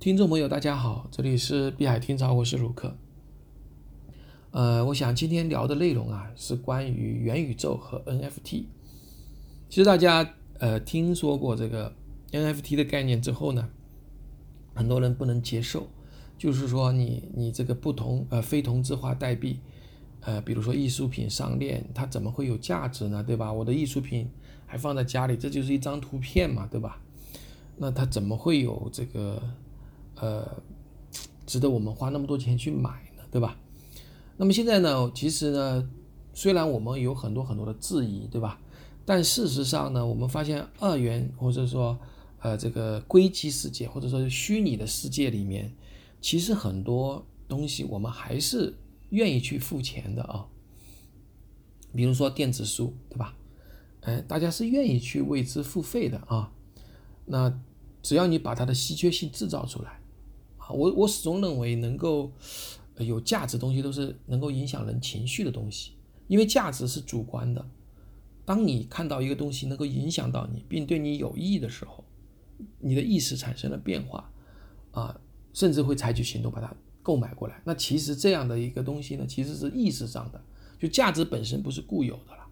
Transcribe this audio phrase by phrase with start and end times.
[0.00, 2.96] 听众朋友，大家好，这里是碧海听潮，我是卢克。
[4.50, 8.64] 呃，我想今天聊的内容啊，是关于元宇宙和 NFT。
[9.68, 11.94] 其实大家呃听说过这个
[12.32, 13.68] NFT 的概念之后呢，
[14.74, 15.86] 很多人不能接受，
[16.38, 19.60] 就是说你你这个不同呃非同质化代币，
[20.22, 23.22] 呃，比如说艺术品上链，它怎么会有价值呢？
[23.22, 23.52] 对吧？
[23.52, 24.30] 我的艺术品
[24.64, 27.02] 还放在家里，这就是一张图片嘛，对吧？
[27.76, 29.42] 那它怎么会有这个？
[30.20, 30.62] 呃，
[31.46, 33.56] 值得我们花那么多钱去买呢，对吧？
[34.36, 35.90] 那么现在呢，其实呢，
[36.32, 38.60] 虽然我们有很多很多的质疑，对吧？
[39.04, 41.98] 但事实上呢，我们发现二元或者说
[42.40, 45.74] 呃这个硅基世界或者说虚拟的世界里面，
[46.20, 48.78] 其实很多东西我们还是
[49.08, 50.46] 愿意去付钱的啊。
[51.94, 53.34] 比如说电子书，对吧？
[54.02, 56.52] 哎，大家是愿意去为之付费的啊。
[57.26, 57.60] 那
[58.02, 59.99] 只要你把它的稀缺性制造出来。
[60.72, 62.32] 我我始终认为，能够
[62.98, 65.92] 有价值东西都是能够影响人情绪的东西，
[66.28, 67.64] 因为价值是主观的。
[68.44, 72.04] 当你看到一个东西能够影响到你，并对你有益的时候，
[72.78, 74.30] 你的意识产生了变化，
[74.90, 75.20] 啊，
[75.52, 77.62] 甚至会采取行动把它购买过来。
[77.64, 80.42] 那其实这样的一个东西呢，其实是意识上的，
[80.78, 82.46] 就价值本身不是固有的了。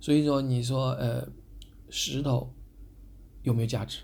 [0.00, 1.28] 所以说，你说呃，
[1.90, 2.52] 石头
[3.42, 3.98] 有没有价值？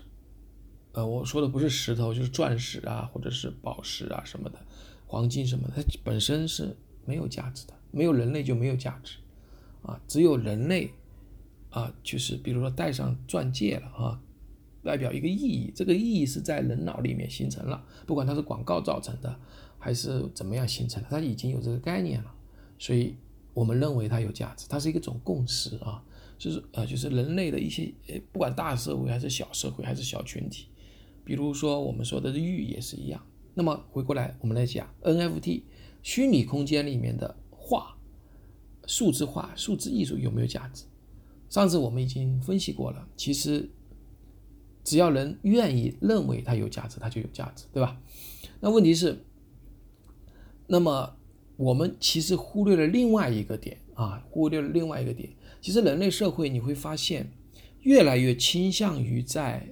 [0.93, 4.59] 呃，我说的不是石头，就是钻石啊，或者是宝石啊什么的，
[5.07, 6.75] 黄金什么的，它本身是
[7.05, 9.17] 没有价值的，没有人类就没有价值，
[9.83, 10.91] 啊，只有人类，
[11.69, 14.21] 啊，就是比如说戴上钻戒了啊，
[14.83, 19.33] 代表一个意义，这个意义是在人脑里面形成了，不管它是广告造成的，
[19.79, 22.33] 还是怎么样形成的，它已经有这个概念了，
[22.77, 23.15] 所以
[23.53, 26.03] 我们认为它有价值，它是一种共识啊，
[26.37, 27.93] 就是呃，就是人类的一些，
[28.33, 30.67] 不管大社会还是小社会还是小群体。
[31.23, 33.25] 比如说我们说的玉也是一样。
[33.53, 35.63] 那么回过来，我们来讲 NFT
[36.01, 37.97] 虚拟空间里面的画、
[38.85, 40.85] 数字化、数字艺术有没有价值？
[41.49, 43.07] 上次我们已经分析过了。
[43.17, 43.69] 其实
[44.83, 48.01] 只要人愿意认为它有价值，它就有价值，对吧？
[48.61, 49.25] 那问题是，
[50.67, 51.17] 那么
[51.57, 55.29] 我们其实忽略了另外一个点啊，忽略了另外一个点。
[55.59, 57.29] 其实人类社会你会发现，
[57.81, 59.67] 越来越倾向于在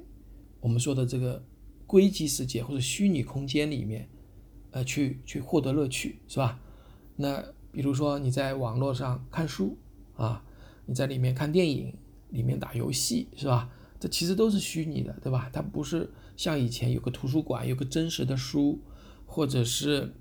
[0.59, 1.43] 我们说的这个
[1.89, 4.07] 硅基世界或者虚拟空间里面，
[4.69, 6.59] 呃，去去获得乐趣，是吧？
[7.15, 9.75] 那比如说你在网络上看书
[10.15, 10.43] 啊，
[10.85, 11.91] 你在里面看电影，
[12.29, 13.71] 里面打游戏，是吧？
[13.99, 15.49] 这其实都是虚拟的，对吧？
[15.51, 16.07] 它不是
[16.37, 18.79] 像以前有个图书馆，有个真实的书，
[19.25, 20.13] 或者是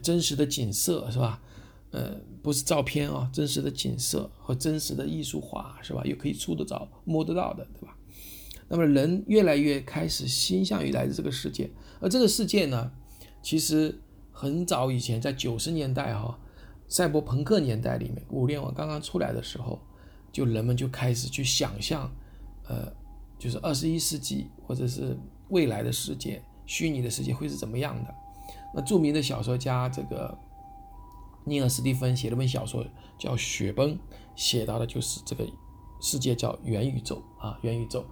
[0.00, 1.42] 真实的景色，是吧？
[1.90, 6.04] 呃，不是照片啊，真实的景色和真实的艺术画，是吧？
[6.04, 7.95] 又可以触得着、摸得到的，对吧？
[8.68, 12.90] 那么人越来越开始倾向于来自这个世界，而这个世界呢，
[13.42, 14.00] 其实
[14.32, 16.38] 很早以前，在九十年代哈，
[16.88, 19.80] 赛博朋克年代里面，互联网刚刚出来的时候，
[20.32, 22.10] 就人们就开始去想象，
[22.68, 22.92] 呃，
[23.38, 25.16] 就是二十一世纪或者是
[25.50, 28.14] 未来的世界，虚拟的世界会是怎么样的？
[28.74, 30.36] 那著名的小说家这个
[31.44, 32.84] 尼尔·斯蒂芬写了本小说
[33.16, 33.94] 叫《雪崩》，
[34.34, 35.46] 写到的就是这个
[36.00, 38.04] 世界叫元宇宙啊，元宇宙。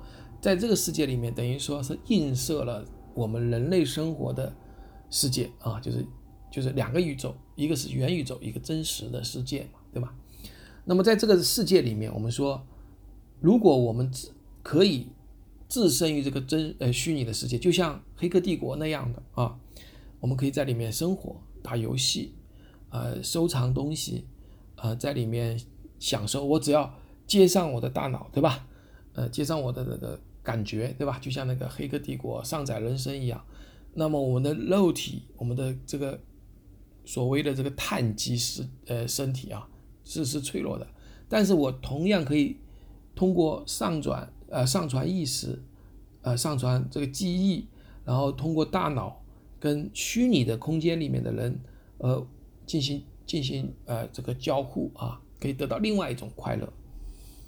[0.44, 2.84] 在这个世界里面，等于说是映射了
[3.14, 4.54] 我们人类生活的
[5.08, 6.04] 世界啊，就是
[6.52, 10.14] 就是两个宇宙，一个是元宇宙，一个真实的世界嘛，对吧？
[10.84, 12.62] 那么在这个世界里面，我们说，
[13.40, 15.06] 如果我们自可以
[15.66, 19.58] 置身于这个真呃虚拟的世界，就像《黑客帝国》那样的啊，
[20.20, 22.34] 我们可以在里面生活、打游戏、
[22.90, 24.26] 呃收藏东西，
[24.76, 25.58] 呃在里面
[25.98, 26.44] 享受。
[26.44, 26.94] 我只要
[27.26, 28.66] 接上我的大脑，对吧？
[29.14, 30.20] 呃接上我的那个。
[30.44, 31.18] 感觉对吧？
[31.18, 33.42] 就像那个《黑客帝国》上载人生一样。
[33.94, 36.20] 那么我们的肉体，我们的这个
[37.04, 39.66] 所谓的这个碳基是呃身体啊，
[40.04, 40.86] 是是脆弱的。
[41.28, 42.58] 但是我同样可以
[43.14, 45.62] 通过上转呃上传意识，
[46.20, 47.66] 呃上传这个记忆，
[48.04, 49.24] 然后通过大脑
[49.58, 51.58] 跟虚拟的空间里面的人
[51.98, 52.26] 呃
[52.66, 56.70] 进行进行呃这个交互啊，可以得到另外一种快乐。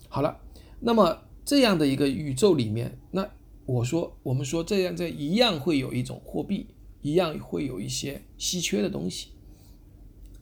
[0.08, 0.40] 好了，
[0.80, 1.25] 那么。
[1.46, 3.26] 这样的一个宇宙里面，那
[3.66, 6.66] 我说，我们说这样这一样会有一种货币，
[7.02, 9.28] 一样会有一些稀缺的东西。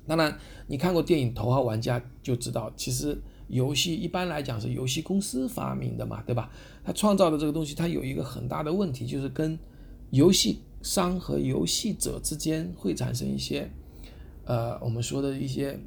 [0.06, 6.50] 当然，你看过电影《头号玩家》就知道，其实游戏一般来讲是游戏公司发明的嘛，对吧？
[6.82, 9.58] 它创造的这个东西，它有一个很大的问题，就是跟
[10.08, 13.70] 游戏商和游戏者之间会产生一些，
[14.46, 15.78] 呃，我们说的一些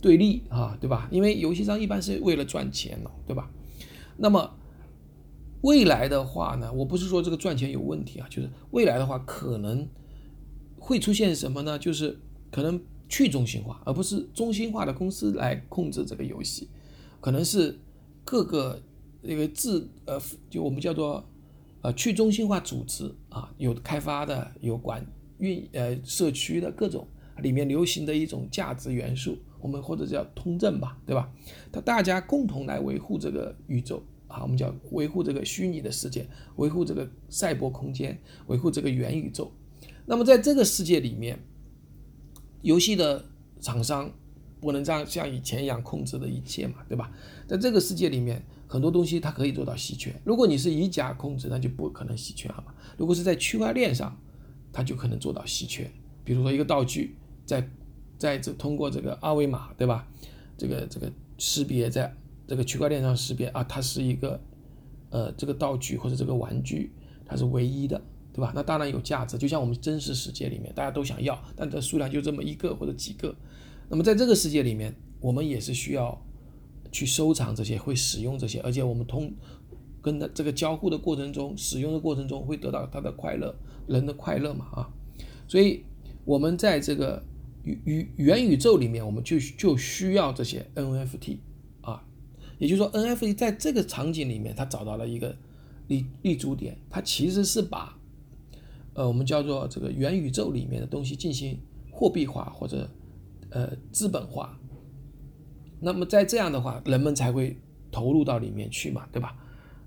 [0.00, 1.08] 对立啊，对吧？
[1.12, 3.50] 因为游戏商一般是为了赚钱了，对吧？
[4.16, 4.50] 那么。
[5.62, 9.88] 未来的话呢，我不是说这个赚钱有问题啊，就是未来的话，可能
[10.78, 11.78] 会出现什么呢？
[11.78, 12.18] 就是
[12.50, 16.68] 可能去中心化，而不是中心化的公司来控制这个游戏，
[17.20, 17.78] 可能是
[18.24, 18.82] 各个
[19.22, 20.20] 这个自呃，
[20.50, 21.24] 就我们叫做
[21.82, 25.06] 呃去中心化组织啊，有开发的，有管
[25.38, 27.06] 运呃社区的各种
[27.40, 31.32] 里面流行的一种价值元素，我们或者叫通证吧，对吧？
[31.70, 34.02] 它大家共同来维护这个宇宙。
[34.32, 36.26] 啊，我们叫维护这个虚拟的世界，
[36.56, 39.52] 维护这个赛博空间，维护这个元宇宙。
[40.06, 41.38] 那么在这个世界里面，
[42.62, 43.24] 游戏的
[43.60, 44.10] 厂商
[44.58, 47.12] 不能像像以前一样控制的一切嘛，对吧？
[47.46, 50.14] 在这个世界里面，很多东西它可以做到稀缺。
[50.24, 52.72] 如果你是以假控制，那就不可能稀缺了嘛。
[52.96, 54.18] 如果是在区块链上，
[54.72, 55.90] 它就可能做到稀缺。
[56.24, 57.68] 比如说一个道具，在
[58.16, 60.08] 在这通过这个二维码，对吧？
[60.56, 62.16] 这个这个识别在。
[62.52, 64.38] 这个区块链上识别啊，它是一个，
[65.08, 66.92] 呃，这个道具或者这个玩具，
[67.24, 67.98] 它是唯一的，
[68.30, 68.52] 对吧？
[68.54, 73.34] 那当然有价值，就像我们真实世界里面，大家都想要，但这数量就这么一个或者几个。
[73.88, 76.22] 那么在这个世界里面，我们也是需要
[76.90, 79.32] 去收藏这些，会使用这些，而且我们通
[80.02, 83.54] 跟的这个交互的过程中，使用的过程中会得到它的快乐，
[83.86, 84.90] 人的快乐嘛啊。
[85.48, 85.86] 所以，
[86.26, 87.24] 我们在这个
[87.64, 91.38] 宇宇元宇宙里面，我们就就需要这些 NFT。
[92.62, 95.34] 也就是说，NFT 在这个场景里面，它找到了一个
[95.88, 97.98] 立立足点，它其实是把，
[98.94, 101.58] 呃，我们叫做这个元宇宙里面的东西进行
[101.90, 102.88] 货币化或者
[103.50, 104.56] 呃资本化。
[105.80, 107.58] 那么在这样的话，人们才会
[107.90, 109.36] 投入到里面去嘛，对吧？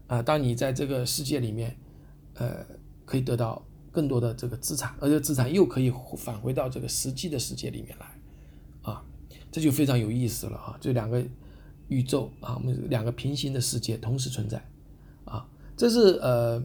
[0.07, 1.74] 啊，当你在这个世界里面，
[2.33, 2.57] 呃，
[3.06, 9.01] 可以得到更多的这个资产，而且资产又可以返回到这个实际的世界里面来，啊，
[9.50, 11.25] 这就非常有意思了啊，这两个。
[11.87, 14.63] 宇宙啊，我们两个平行的世界同时存在，
[15.23, 15.47] 啊，
[15.77, 16.61] 这是呃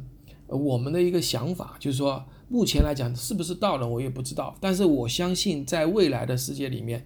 [0.47, 7.05] 我们的一个想法，就是说目前来讲是不是到了我也不知道，但是我相信在未来的世界里面，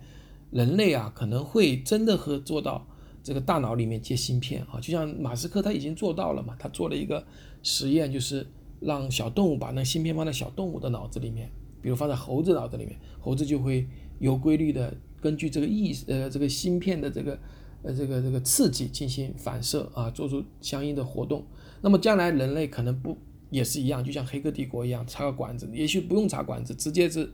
[0.52, 2.86] 人类啊可能会真的和做到
[3.22, 7.26] 这个大脑里面接芯片啊，就像马斯克他已经做到了嘛，他做了一个
[7.64, 8.46] 实验，就是
[8.78, 11.50] 让小动物把那芯片放在小动物的脑子里面，
[11.82, 13.88] 比如放在猴子脑子里面，猴子就会
[14.20, 17.36] 有规律的根据这个意呃这个芯片的这个。
[17.84, 21.44] 呃，这个这个刺激进行反射啊，做出相应的活动。
[21.82, 23.18] 那么将来人类可能不
[23.50, 27.30] 也是一样，就像黑客帝国一样，插个管子，也许不用插管子，直接是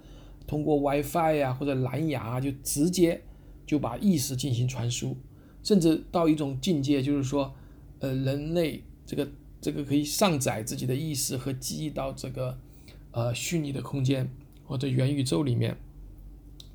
[0.49, 3.23] 通过 WiFi 呀或者蓝牙就直接
[3.64, 5.17] 就把意识进行传输，
[5.62, 7.55] 甚至到一种境界，就是说，
[8.00, 9.29] 呃，人类这个
[9.61, 12.58] 这个可以上载自己的意识和记忆到这个
[13.12, 14.29] 呃虚拟的空间
[14.64, 15.76] 或者元宇宙里面。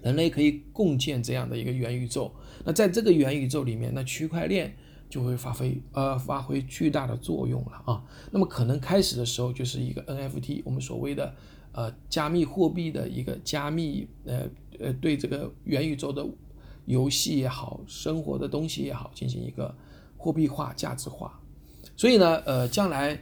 [0.06, 2.32] 人类可以共建这样的一个元宇宙，
[2.64, 4.72] 那在这个元宇宙里面，那区块链
[5.10, 8.04] 就会发挥呃发挥巨大的作用了啊。
[8.30, 11.34] 那么可能开始的时候就是一个 NFT，我们所谓的
[11.72, 14.48] 呃加密货币的一个加密呃
[14.80, 16.24] 呃对这个元宇宙的
[16.86, 19.76] 游戏也好，生活的东西也好，进行一个
[20.18, 21.42] 货币化、价值化。
[21.98, 23.20] 所以呢，呃，将来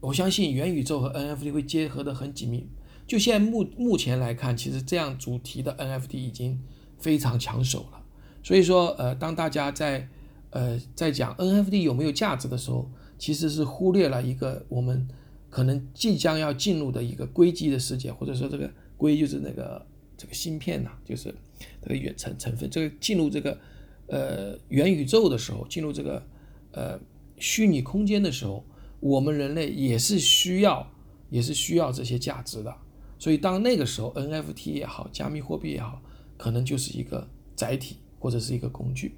[0.00, 2.66] 我相信元宇宙和 NFT 会结合的很紧密。
[3.06, 6.58] 就现在目目前来看，其实这样主题的 NFT 已经
[6.98, 8.02] 非常抢手了。
[8.42, 10.08] 所以说，呃，当大家在
[10.50, 15.06] 呃在讲 NFT 有没有价值的时候，其实是忽略了一个我们
[15.50, 19.86] 可能即将要进入的一个硅基的世界，或者说这个硅就是那个
[20.16, 21.34] 这个芯片呐，就是
[21.82, 22.68] 这个元成成分。
[22.70, 23.58] 这个进入这个
[24.06, 26.26] 呃元宇宙的时候，进入这个
[26.72, 26.98] 呃
[27.38, 28.64] 虚拟空间的时候，
[29.00, 30.90] 我们人类也是需要
[31.30, 32.74] 也是需要这些价值的。
[33.18, 36.02] 所以，当那个时候，NFT 也好，加密货币也好，
[36.36, 39.16] 可能就是一个载体或者是一个工具。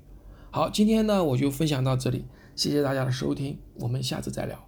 [0.50, 2.25] 好，今天呢，我就分享到这里，
[2.55, 4.67] 谢谢大家的收听，我们下次再聊。